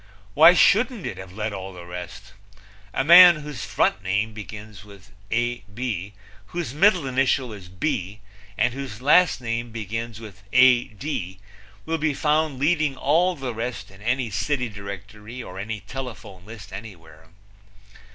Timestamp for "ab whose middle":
5.31-7.05